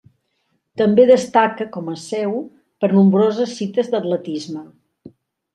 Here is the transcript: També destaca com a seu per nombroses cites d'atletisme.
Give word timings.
També 0.81 1.05
destaca 1.09 1.67
com 1.75 1.91
a 1.93 1.95
seu 2.05 2.33
per 2.85 2.91
nombroses 2.97 3.55
cites 3.61 3.93
d'atletisme. 3.93 4.69